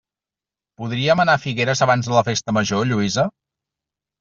[0.83, 3.29] Podríem anar a Figueres abans de la festa major, Lluïsa?